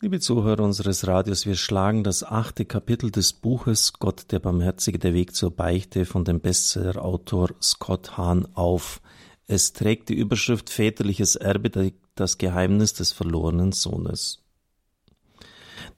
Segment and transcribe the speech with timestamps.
[0.00, 5.12] Liebe Zuhörer unseres Radios, wir schlagen das achte Kapitel des Buches Gott der Barmherzige, der
[5.12, 9.02] Weg zur Beichte von dem Bestsellerautor Scott Hahn auf.
[9.48, 14.44] Es trägt die Überschrift Väterliches Erbe, das Geheimnis des verlorenen Sohnes.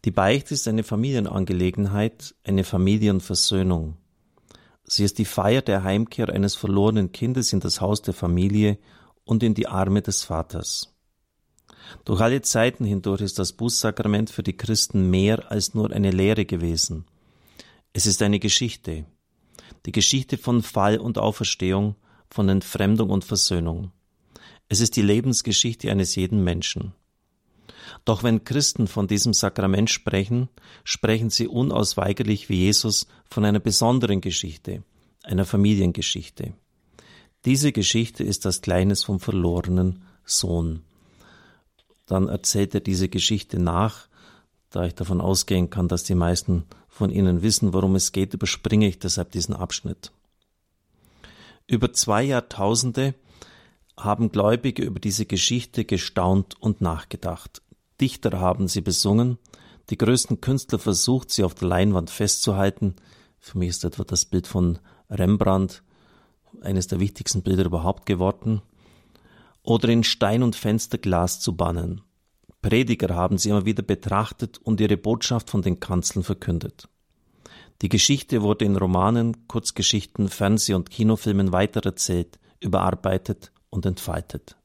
[0.07, 3.99] Die Beichte ist eine Familienangelegenheit, eine Familienversöhnung.
[4.85, 8.79] Sie ist die Feier der Heimkehr eines verlorenen Kindes in das Haus der Familie
[9.25, 10.91] und in die Arme des Vaters.
[12.05, 16.45] Durch alle Zeiten hindurch ist das Bußsakrament für die Christen mehr als nur eine Lehre
[16.45, 17.05] gewesen.
[17.93, 19.05] Es ist eine Geschichte.
[19.87, 21.97] Die Geschichte von Fall und Auferstehung,
[22.29, 23.93] von Entfremdung und Versöhnung.
[24.69, 26.93] Es ist die Lebensgeschichte eines jeden Menschen.
[28.05, 30.49] Doch wenn Christen von diesem Sakrament sprechen,
[30.85, 34.85] sprechen sie unausweigerlich wie Jesus von einer besonderen Geschichte,
[35.25, 36.55] einer Familiengeschichte.
[37.45, 40.83] Diese Geschichte ist das Kleines vom verlorenen Sohn
[42.11, 44.09] dann erzählt er diese Geschichte nach.
[44.71, 48.89] Da ich davon ausgehen kann, dass die meisten von Ihnen wissen, worum es geht, überspringe
[48.89, 50.13] ich deshalb diesen Abschnitt.
[51.69, 53.15] Über zwei Jahrtausende
[53.97, 57.63] haben Gläubige über diese Geschichte gestaunt und nachgedacht.
[58.01, 59.39] Dichter haben sie besungen,
[59.91, 62.97] die größten Künstler versucht, sie auf der Leinwand festzuhalten.
[63.39, 64.79] Für mich ist etwa das Bild von
[65.11, 65.83] Rembrandt
[66.61, 68.63] eines der wichtigsten Bilder überhaupt geworden
[69.63, 72.03] oder in Stein und Fensterglas zu bannen.
[72.63, 76.89] Prediger haben sie immer wieder betrachtet und ihre Botschaft von den Kanzeln verkündet.
[77.83, 84.57] Die Geschichte wurde in Romanen, Kurzgeschichten, Fernseh- und Kinofilmen weitererzählt, überarbeitet und entfaltet.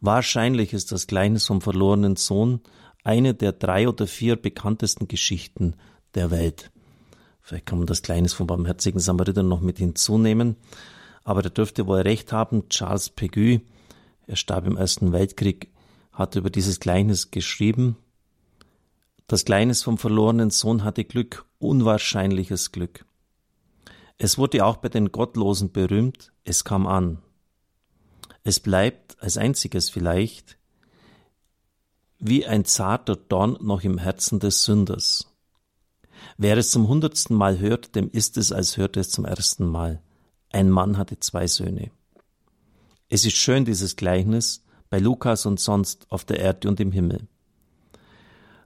[0.00, 2.60] Wahrscheinlich ist das Gleichnis vom verlorenen Sohn
[3.04, 5.76] eine der drei oder vier bekanntesten Geschichten
[6.14, 6.72] der Welt.
[7.40, 10.56] Vielleicht kann man das Gleichnis vom barmherzigen Samariter noch mit hinzunehmen,
[11.22, 12.68] aber der dürfte wohl recht haben.
[12.68, 13.60] Charles Peguy
[14.26, 15.70] er starb im Ersten Weltkrieg,
[16.12, 17.96] hat über dieses Gleichnis geschrieben.
[19.26, 23.06] Das Gleichnis vom verlorenen Sohn hatte Glück, unwahrscheinliches Glück.
[24.18, 27.18] Es wurde auch bei den Gottlosen berühmt, es kam an.
[28.44, 30.58] Es bleibt als einziges vielleicht
[32.24, 35.28] wie ein zarter Dorn noch im Herzen des Sünders.
[36.36, 40.00] Wer es zum hundertsten Mal hört, dem ist es, als hörte es zum ersten Mal.
[40.50, 41.90] Ein Mann hatte zwei Söhne.
[43.14, 47.28] Es ist schön, dieses Gleichnis, bei Lukas und sonst auf der Erde und im Himmel.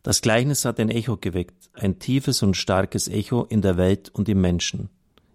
[0.05, 4.29] Das Gleichnis hat ein Echo geweckt, ein tiefes und starkes Echo in der Welt und
[4.29, 4.89] im Menschen,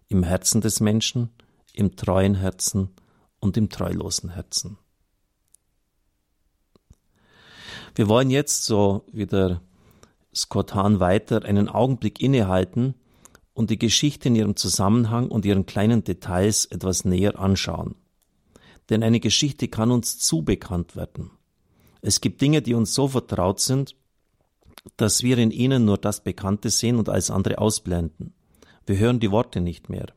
[0.07, 1.29] im Herzen des Menschen,
[1.73, 2.91] im treuen Herzen
[3.41, 4.77] und im treulosen Herzen.
[7.95, 9.59] Wir wollen jetzt, so wie der
[10.33, 12.95] Scott Hahn weiter, einen Augenblick innehalten
[13.51, 17.95] und die Geschichte in ihrem Zusammenhang und ihren kleinen Details etwas näher anschauen
[18.91, 21.31] denn eine Geschichte kann uns zu bekannt werden.
[22.02, 23.96] Es gibt Dinge, die uns so vertraut sind,
[24.97, 28.34] dass wir in ihnen nur das Bekannte sehen und alles andere ausblenden.
[28.85, 30.07] Wir hören die Worte nicht mehr.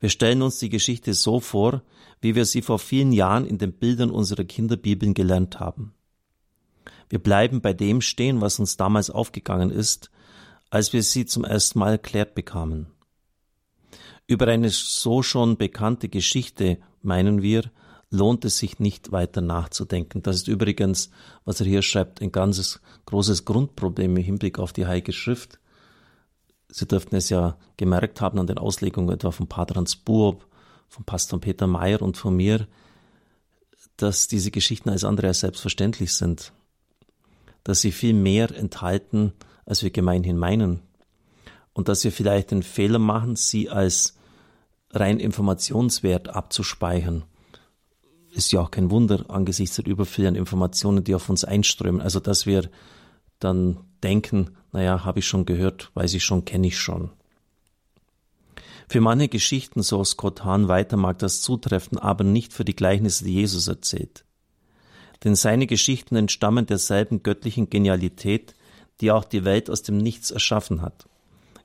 [0.00, 1.82] Wir stellen uns die Geschichte so vor,
[2.20, 5.94] wie wir sie vor vielen Jahren in den Bildern unserer Kinderbibeln gelernt haben.
[7.08, 10.10] Wir bleiben bei dem stehen, was uns damals aufgegangen ist,
[10.68, 12.86] als wir sie zum ersten Mal erklärt bekamen.
[14.26, 17.70] Über eine so schon bekannte Geschichte, meinen wir,
[18.10, 20.22] lohnt es sich nicht weiter nachzudenken.
[20.22, 21.10] Das ist übrigens,
[21.44, 25.58] was er hier schreibt, ein ganzes großes Grundproblem im Hinblick auf die Heilige Schrift.
[26.68, 30.46] Sie dürften es ja gemerkt haben an den Auslegungen etwa von Pater Hans Buob,
[30.88, 32.66] von Pastor Peter Mayer und von mir,
[33.96, 36.52] dass diese Geschichten als andere als selbstverständlich sind,
[37.62, 39.32] dass sie viel mehr enthalten,
[39.66, 40.80] als wir gemeinhin meinen
[41.72, 44.16] und dass wir vielleicht den Fehler machen, sie als
[44.92, 47.24] rein Informationswert abzuspeichern.
[48.32, 52.00] Ist ja auch kein Wunder angesichts der übervielen Informationen, die auf uns einströmen.
[52.00, 52.70] Also, dass wir
[53.38, 57.10] dann denken, naja, habe ich schon gehört, weiß ich schon, kenne ich schon.
[58.88, 63.24] Für manche Geschichten, so Scott Hahn weiter, mag das zutreffen, aber nicht für die Gleichnisse,
[63.24, 64.24] die Jesus erzählt.
[65.22, 68.54] Denn seine Geschichten entstammen derselben göttlichen Genialität,
[69.00, 71.08] die auch die Welt aus dem Nichts erschaffen hat.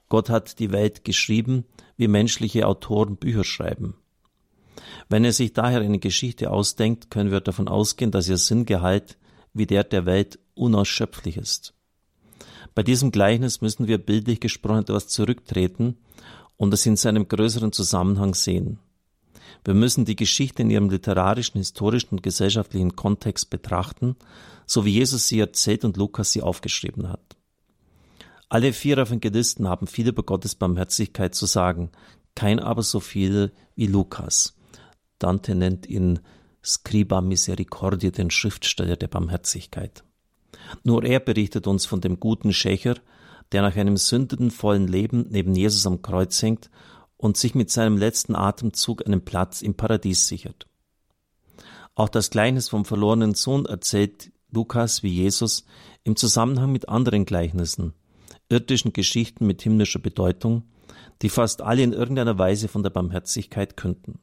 [0.10, 1.66] Gott hat die Welt geschrieben,
[1.98, 3.96] wie menschliche Autoren Bücher schreiben.
[5.10, 9.18] Wenn er sich daher eine Geschichte ausdenkt, können wir davon ausgehen, dass ihr Sinngehalt
[9.54, 11.74] wie der der Welt unausschöpflich ist.
[12.74, 15.98] Bei diesem Gleichnis müssen wir bildlich gesprochen etwas zurücktreten
[16.58, 18.80] und es in seinem größeren Zusammenhang sehen.
[19.64, 24.16] Wir müssen die Geschichte in ihrem literarischen, historischen und gesellschaftlichen Kontext betrachten,
[24.66, 27.35] so wie Jesus sie erzählt und Lukas sie aufgeschrieben hat.
[28.56, 31.92] Alle vier Evangelisten haben viel über Gottes Barmherzigkeit zu sagen,
[32.36, 34.56] kein aber so viel wie Lukas.
[35.20, 36.22] Dante nennt ihn
[36.64, 40.06] Scriba Misericordiae, den Schriftsteller der Barmherzigkeit.
[40.86, 42.96] Nur er berichtet uns von dem guten Schächer,
[43.52, 46.70] der nach einem sündenvollen Leben neben Jesus am Kreuz hängt
[47.18, 50.66] und sich mit seinem letzten Atemzug einen Platz im Paradies sichert.
[51.94, 55.66] Auch das Gleichnis vom verlorenen Sohn erzählt Lukas wie Jesus
[56.06, 57.94] im Zusammenhang mit anderen Gleichnissen,
[58.50, 60.64] irdischen Geschichten mit himmlischer Bedeutung,
[61.22, 64.20] die fast alle in irgendeiner Weise von der Barmherzigkeit künden.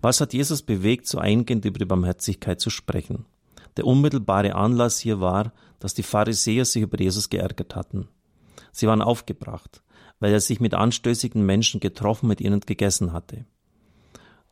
[0.00, 3.26] Was hat Jesus bewegt, so eingehend über die Barmherzigkeit zu sprechen?
[3.76, 8.08] Der unmittelbare Anlass hier war, dass die Pharisäer sich über Jesus geärgert hatten.
[8.70, 9.82] Sie waren aufgebracht,
[10.20, 13.44] weil er sich mit anstößigen Menschen getroffen, mit ihnen gegessen hatte.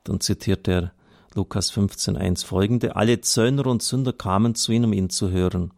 [0.05, 0.93] Dann zitiert er
[1.35, 5.73] Lukas 15.1 folgende, alle Zöllner und Sünder kamen zu ihm, um ihn zu hören.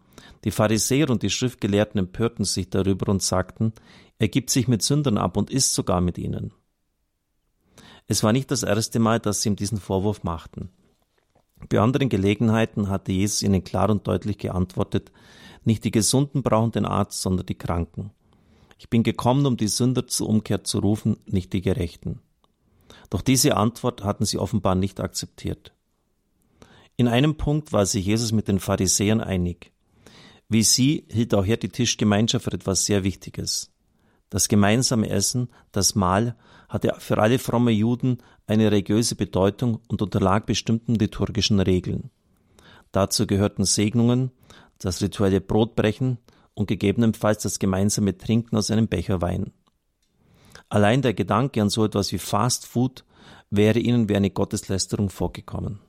[0.44, 3.72] Die Pharisäer und die Schriftgelehrten empörten sich darüber und sagten,
[4.18, 6.52] er gibt sich mit Sündern ab und isst sogar mit ihnen.
[8.06, 10.70] Es war nicht das erste Mal, dass sie ihm diesen Vorwurf machten.
[11.68, 15.12] Bei anderen Gelegenheiten hatte Jesus ihnen klar und deutlich geantwortet,
[15.64, 18.10] nicht die Gesunden brauchen den Arzt, sondern die Kranken.
[18.78, 22.20] Ich bin gekommen, um die Sünder zur Umkehr zu rufen, nicht die Gerechten.
[23.10, 25.72] Doch diese Antwort hatten sie offenbar nicht akzeptiert.
[26.96, 29.72] In einem Punkt war sich Jesus mit den Pharisäern einig.
[30.52, 33.72] Wie sie hielt auch er die Tischgemeinschaft für etwas sehr Wichtiges.
[34.28, 36.36] Das gemeinsame Essen, das Mahl,
[36.68, 42.10] hatte für alle fromme Juden eine religiöse Bedeutung und unterlag bestimmten liturgischen Regeln.
[42.90, 44.30] Dazu gehörten Segnungen,
[44.78, 46.18] das rituelle Brotbrechen
[46.52, 49.52] und gegebenenfalls das gemeinsame Trinken aus einem Becher Wein.
[50.68, 53.06] Allein der Gedanke an so etwas wie Fast Food
[53.48, 55.80] wäre ihnen wie eine Gotteslästerung vorgekommen.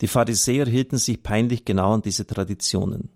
[0.00, 3.10] Die Pharisäer hielten sich peinlich genau an diese Traditionen.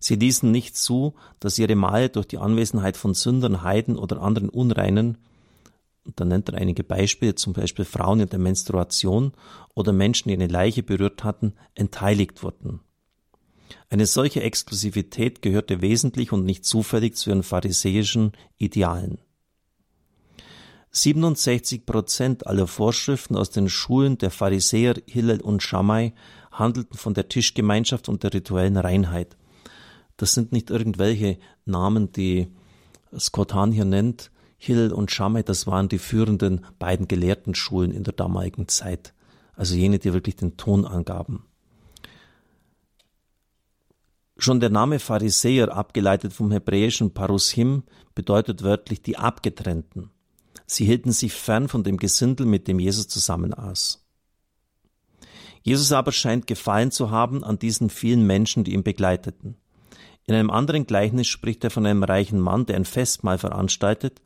[0.00, 4.48] Sie ließen nicht zu, dass ihre Mahle durch die Anwesenheit von Sündern, Heiden oder anderen
[4.48, 5.18] Unreinen,
[6.04, 9.32] und da nennt er einige Beispiele, zum Beispiel Frauen in der Menstruation
[9.74, 12.80] oder Menschen, die eine Leiche berührt hatten, entheiligt wurden.
[13.90, 19.18] Eine solche Exklusivität gehörte wesentlich und nicht zufällig zu ihren pharisäischen Idealen.
[20.92, 26.14] 67 Prozent aller Vorschriften aus den Schulen der Pharisäer Hillel und Shammai
[26.50, 29.36] handelten von der Tischgemeinschaft und der rituellen Reinheit.
[30.20, 32.48] Das sind nicht irgendwelche Namen, die
[33.18, 34.30] Scott Hahn hier nennt.
[34.58, 39.14] Hillel und Shammai, das waren die führenden beiden gelehrten Schulen in der damaligen Zeit.
[39.54, 41.46] Also jene, die wirklich den Ton angaben.
[44.36, 47.84] Schon der Name Pharisäer, abgeleitet vom hebräischen Parushim,
[48.14, 50.10] bedeutet wörtlich die Abgetrennten.
[50.66, 54.04] Sie hielten sich fern von dem Gesindel, mit dem Jesus zusammen aß.
[55.62, 59.56] Jesus aber scheint gefallen zu haben an diesen vielen Menschen, die ihn begleiteten.
[60.30, 64.22] In einem anderen Gleichnis spricht er von einem reichen Mann, der ein Festmahl veranstaltet,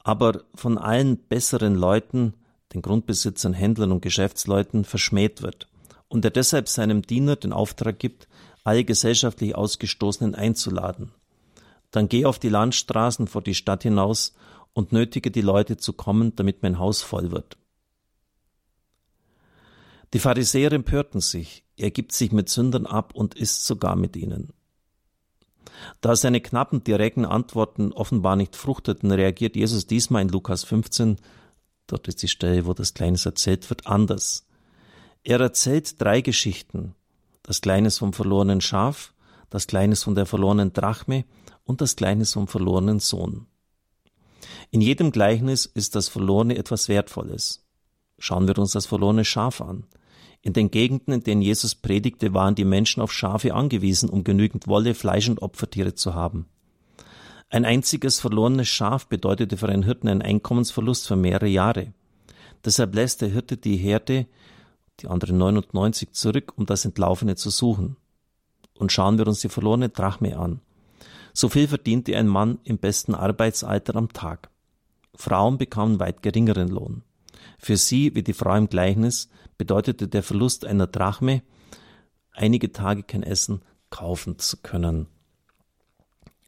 [0.00, 2.34] aber von allen besseren Leuten,
[2.74, 5.66] den Grundbesitzern, Händlern und Geschäftsleuten, verschmäht wird
[6.08, 8.28] und er deshalb seinem Diener den Auftrag gibt,
[8.64, 11.10] alle gesellschaftlich Ausgestoßenen einzuladen.
[11.90, 14.34] Dann geh auf die Landstraßen vor die Stadt hinaus
[14.74, 17.56] und nötige die Leute zu kommen, damit mein Haus voll wird.
[20.12, 24.52] Die Pharisäer empörten sich, er gibt sich mit Sündern ab und isst sogar mit ihnen.
[26.00, 31.16] Da seine knappen, direkten Antworten offenbar nicht fruchteten, reagiert Jesus diesmal in Lukas 15,
[31.86, 34.46] dort ist die Stelle, wo das Kleines erzählt wird, anders.
[35.22, 36.94] Er erzählt drei Geschichten.
[37.42, 39.12] Das Kleines vom verlorenen Schaf,
[39.50, 41.24] das Kleines von der verlorenen Drachme
[41.64, 43.46] und das Kleines vom verlorenen Sohn.
[44.70, 47.64] In jedem Gleichnis ist das Verlorene etwas Wertvolles.
[48.18, 49.86] Schauen wir uns das verlorene Schaf an.
[50.44, 54.68] In den Gegenden, in denen Jesus predigte, waren die Menschen auf Schafe angewiesen, um genügend
[54.68, 56.44] Wolle, Fleisch und Opfertiere zu haben.
[57.48, 61.94] Ein einziges verlorenes Schaf bedeutete für einen Hirten einen Einkommensverlust für mehrere Jahre.
[62.62, 64.26] Deshalb lässt der Hirte die Herde,
[65.00, 67.96] die anderen 99 zurück, um das Entlaufene zu suchen.
[68.78, 70.60] Und schauen wir uns die verlorene Drachme an.
[71.32, 74.50] So viel verdiente ein Mann im besten Arbeitsalter am Tag.
[75.14, 77.02] Frauen bekamen weit geringeren Lohn.
[77.58, 81.42] Für sie, wie die Frau im Gleichnis, bedeutete der Verlust einer Drachme,
[82.32, 85.06] einige Tage kein Essen kaufen zu können.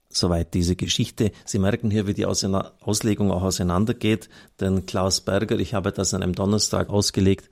[0.09, 1.31] Soweit diese Geschichte.
[1.45, 4.29] Sie merken hier, wie die Auslegung auch auseinandergeht,
[4.61, 7.51] denn Klaus Berger, ich habe das an einem Donnerstag ausgelegt,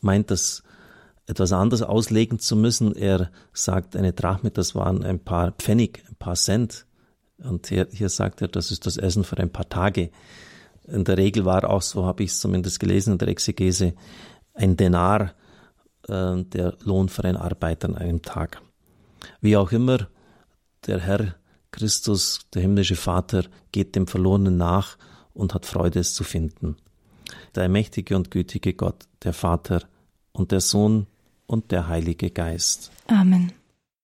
[0.00, 0.62] meint das
[1.26, 2.94] etwas anders auslegen zu müssen.
[2.94, 6.86] Er sagt, eine Drachme, das waren ein paar Pfennig, ein paar Cent.
[7.38, 10.10] Und hier, hier sagt er, das ist das Essen für ein paar Tage.
[10.86, 13.94] In der Regel war auch, so habe ich es zumindest gelesen in der Exegese,
[14.52, 15.34] ein Denar
[16.08, 18.60] äh, der Lohn für einen Arbeiter an einem Tag.
[19.40, 20.08] Wie auch immer,
[20.86, 21.34] der Herr
[21.70, 24.96] Christus, der himmlische Vater, geht dem Verlorenen nach
[25.32, 26.76] und hat Freude, es zu finden.
[27.54, 29.82] Der mächtige und gütige Gott, der Vater
[30.32, 31.06] und der Sohn
[31.46, 32.90] und der Heilige Geist.
[33.08, 33.52] Amen.